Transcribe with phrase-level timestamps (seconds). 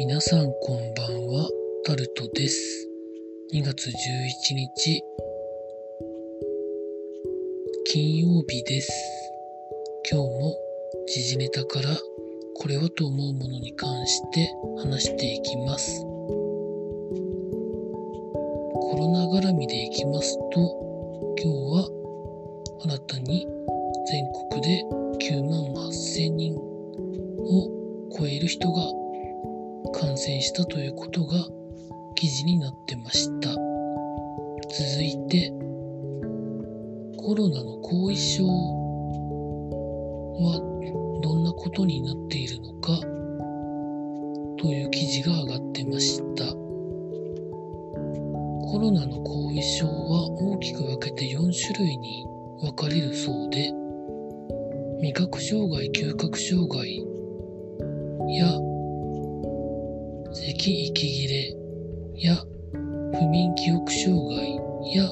[0.00, 1.46] 皆さんこんばんは、
[1.84, 2.88] タルトです。
[3.52, 3.92] 2月11
[4.54, 5.04] 日、
[7.84, 8.90] 金曜日です。
[10.10, 10.56] 今日も
[11.06, 11.90] 時事ネタから
[12.54, 16.00] これはと思うものに関して話していきます。
[16.00, 16.16] コ
[18.96, 21.90] ロナ絡みでいきますと、今日は
[22.84, 23.46] 新たに
[24.10, 24.82] 全国で
[25.30, 25.60] 9万
[25.90, 27.68] 8000人を
[28.18, 28.99] 超える人が
[30.00, 31.34] 感染したということが
[32.14, 33.50] 記事になってました。
[33.50, 33.60] 続
[35.04, 35.52] いて、
[37.18, 38.50] コロナの後遺症は
[41.22, 42.98] どんなことになっているのか
[44.56, 46.46] という記事が上がってました。
[46.46, 46.54] コ
[48.80, 52.24] ロナの後遺症は大きく分けて4種類に
[52.62, 53.70] 分かれるそうで、
[55.02, 57.04] 味覚障害、嗅覚障害
[58.38, 58.58] や
[60.32, 61.56] 咳息切れ
[62.14, 62.36] や
[63.12, 64.54] 不眠記憶障害
[64.94, 65.04] や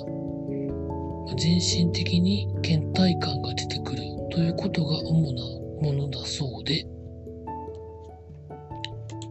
[1.36, 5.42] 全身的に倦怠感が出てくるということが主な
[5.82, 6.86] ものだそうで。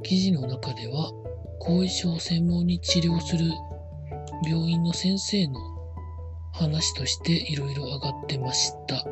[0.03, 1.11] 記事の中では
[1.59, 3.45] 後遺症を専門に治療する
[4.45, 5.59] 病院の先生の
[6.53, 9.03] 話としていろいろ上がってました。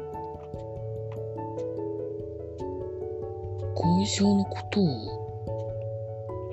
[3.76, 5.25] 後遺症のことを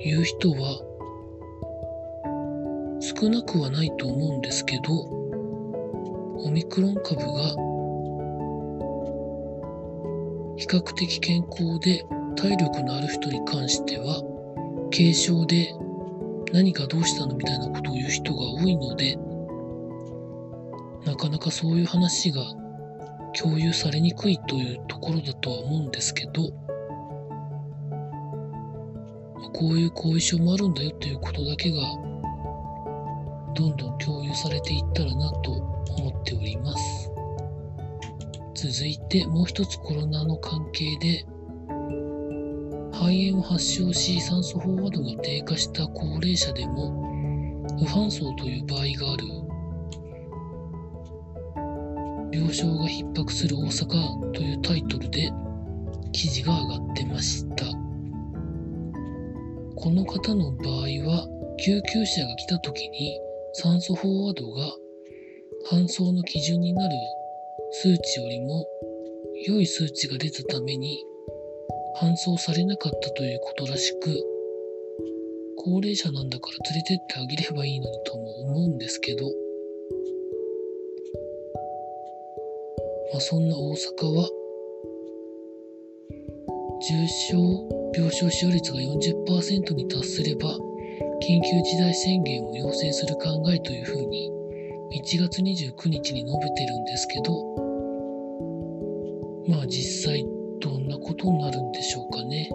[0.04, 0.80] 言う人は
[3.00, 7.54] 少なくはないと思うんですけどオミクロン株が
[10.56, 12.04] 比較的健康で
[12.36, 14.22] 体力のある人に関しては
[14.90, 15.72] 軽症で
[16.52, 19.16] 何かどうしたのみたいなことを言う人が多いので
[21.06, 22.42] なかなかそういう話が
[23.40, 26.50] 共有されにくいというところだとは思うんですけど
[29.52, 31.80] こういう後遺症もあるんだよということだけが
[33.54, 37.10] どんどん共有されていったらなと思っております。
[38.54, 41.26] 続いてもう一つコロナの関係で
[42.92, 46.92] 肺炎を発症し酸素飽和度が低下した高齢者でも
[47.78, 49.24] 無搬送という場合がある。
[52.32, 55.30] 病床が逼迫する大阪というタイトルで
[56.12, 57.81] 記事が上がってました。
[59.82, 60.76] この方の場合
[61.10, 61.26] は
[61.58, 63.18] 救急車が来た時に
[63.52, 64.76] 酸素飽和度が
[65.72, 66.94] 搬送の基準になる
[67.72, 68.64] 数値よりも
[69.44, 71.04] 良い数値が出たために
[72.00, 74.14] 搬送されなかったということらしく
[75.56, 79.26] 高齢者なんだから連れてってあげればいいのにとも思うんですけど
[83.12, 84.28] まあそんな大阪は
[86.88, 90.48] 重症病床使用率が40%に達すれば
[91.20, 94.30] 緊急事態宣言を要請する考えというふうに
[94.92, 97.52] 1月29日に述べてるんですけど
[99.48, 100.24] まあ実際
[100.60, 102.48] どんなことになるんでしょうかね。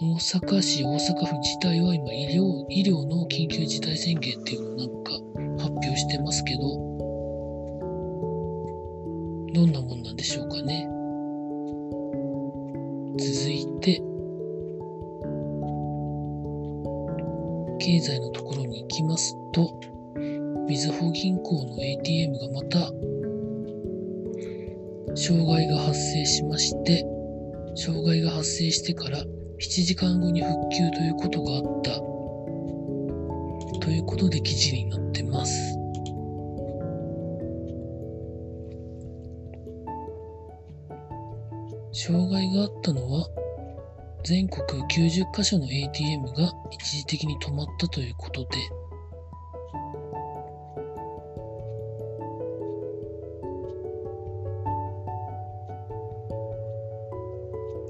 [0.00, 5.12] 大阪市大阪府自体は今医療医療の緊急事態宣言っていうのをなんか
[5.62, 6.60] 発表してますけど
[9.54, 10.93] どんなもんなんでしょうかね。
[13.16, 14.02] 続いて
[17.78, 19.80] 経済のところに行きますと
[20.68, 22.78] みずほ銀行の ATM がまた
[25.16, 27.04] 障害が発生しまして
[27.76, 32.14] 障害が発生してから7時間後に復旧ということがあった。
[33.84, 35.83] ということで記事になってます。
[42.06, 43.26] 障害があったのは
[44.24, 48.58] 全国90カ所の ATM が一時的に止まったということで。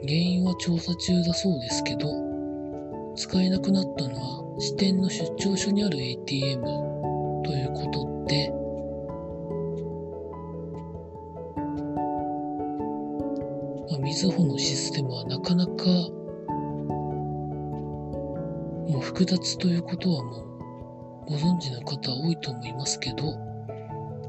[0.06, 2.06] 原因は調査中だそうですけど
[3.17, 6.62] 使えなくなったのは支店の出張所にある ATM
[7.43, 8.63] ということで。
[14.24, 15.72] まあ、みずほのシステムはなかなか
[18.88, 23.34] もう複雑ということはもうご存知の方多いと思いますけど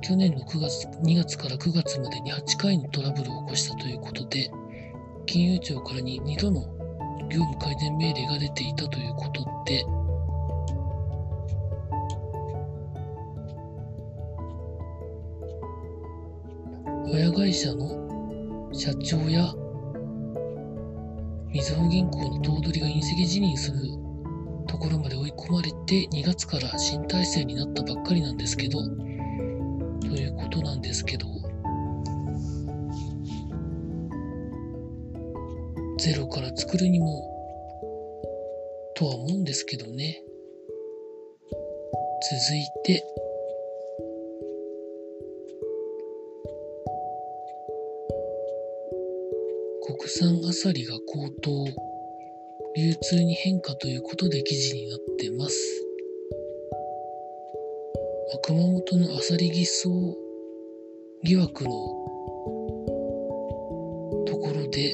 [0.01, 4.51] 去年の9月2月から9月までに8回のトラブルを起こしたということで
[5.25, 6.61] 金融庁からに2度の
[7.29, 9.85] 業務改善命令が出ていたということで
[17.07, 19.53] 親会社の社長や
[21.55, 23.77] みずほ銀行の頭取が隕石辞任する
[24.67, 28.79] ところまで追い込まれて2月から新体制になったばっかりなんですけど、
[30.01, 31.25] ということなんですけど、
[35.97, 37.23] ゼロから作るにも、
[38.97, 40.21] とは思うんですけどね。
[42.49, 43.01] 続いて、
[50.17, 51.65] 産アサリが高騰、
[52.77, 55.85] 流通に変化ということで記事になってます。
[58.43, 59.89] 熊本のアサリ偽装
[61.21, 61.69] 疑惑の
[64.25, 64.93] ところで、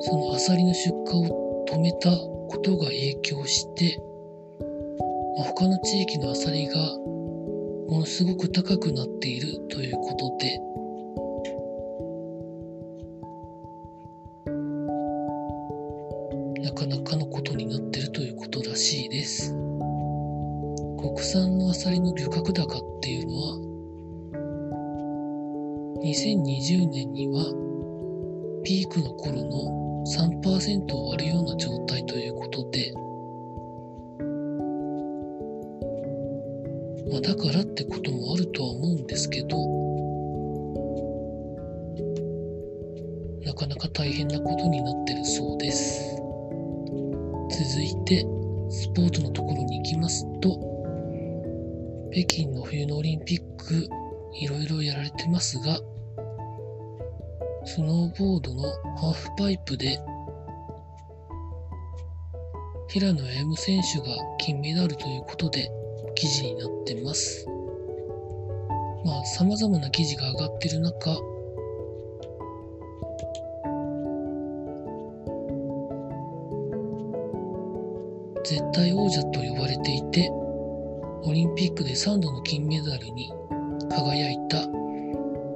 [0.00, 3.98] そのアサリの出荷を止めたことが影響して、
[5.38, 6.76] 他の地域のアサリが
[7.88, 10.60] ものすごく高くなっているということで、
[16.64, 19.52] なかなかのことになってるということらしいです。
[19.52, 23.58] 国産のアサリの漁獲高っていうのは、
[26.02, 27.44] 2020年には
[28.64, 32.94] ピークの頃の3%を割るような状態ということで、
[37.10, 39.58] まあ、だからってこともあるとは思うんですけど、
[43.44, 46.13] なかなか大変なことになってるそうです。
[47.54, 48.26] 続いて、
[48.68, 50.58] スポーツのところに行きますと、
[52.12, 53.88] 北京の冬のオリンピック、
[54.40, 55.78] いろいろやられてますが、
[57.64, 58.62] スノーボードの
[58.96, 60.00] ハーフパイプで、
[62.88, 64.06] 平野歩夢選手が
[64.38, 65.70] 金メダルということで
[66.16, 67.46] 記事になってます。
[69.04, 71.20] まあ、様々な記事が上がってる中、
[78.74, 80.28] 絶対王者と呼ばれていて、
[81.22, 83.32] オリンピックで3度の金メダルに
[83.88, 84.62] 輝いた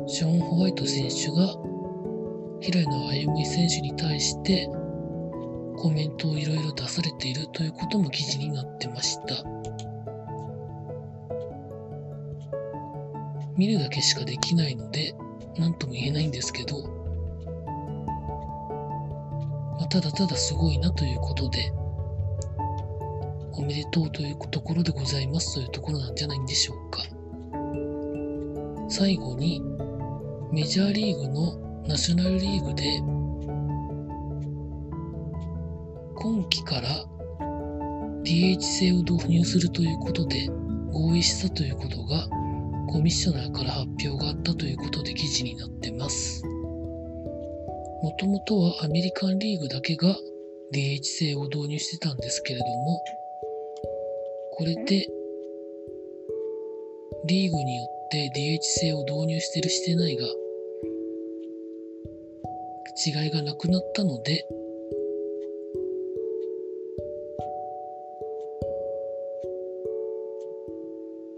[0.06, 1.53] ショーン・ホワイト選手が
[2.61, 4.69] 平野歩夢選手に対して
[5.76, 9.44] コメントをいろいろ出されているということも記事になってました。
[13.56, 15.17] 見るだけしかできないので
[15.56, 16.85] 何とも言えないんですけど、
[19.76, 21.73] まあ、ただただすごいなということで
[23.59, 27.03] おめでとうというところでございますというところなんじゃないんでしょうか。
[28.89, 29.61] 最後に、
[30.53, 32.99] メジャーリーグのナショナルリーグで、
[36.15, 36.89] 今季から
[38.23, 40.49] DH 制を導入するということで
[40.93, 42.29] 合意したということが
[42.89, 46.45] コミッショナーから発表があったということで記事になってます。
[48.03, 50.17] もともとはアメリカンリーグだけが
[50.73, 53.03] DH 制を導入してたんですけれども、
[54.59, 55.07] これで、
[57.27, 60.27] リーグによって DH 制を導入してるしてないが、
[63.07, 64.45] 違いがなくなったので、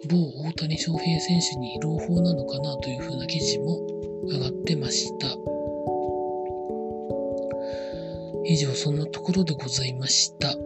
[0.08, 0.16] 某
[0.48, 3.80] 大谷翔平選手に朗報なのかなというふうな記事も
[4.28, 5.26] 上がってました。
[8.46, 10.56] 以上そんなところでございました。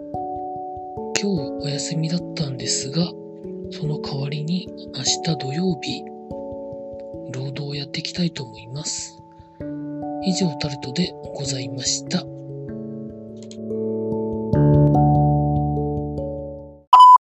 [1.24, 3.06] 今日お休みだったんですが、
[3.70, 6.02] その代わりに明日土曜日、
[7.32, 9.18] 労働をやっていきたいと思います。
[10.22, 12.33] 以上タルトでございました。